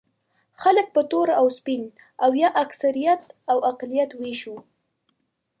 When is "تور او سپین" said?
1.11-1.83